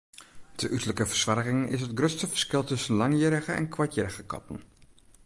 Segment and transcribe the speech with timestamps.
[0.55, 4.63] De uterlike fersoarging is it grutste ferskil tusken langhierrige en koarthierrige katten.